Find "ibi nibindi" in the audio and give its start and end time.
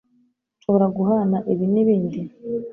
1.51-2.19